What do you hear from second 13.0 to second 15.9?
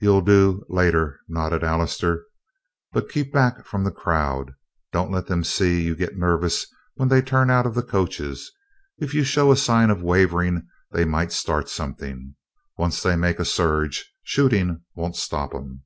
they make a surge, shooting won't stop 'em."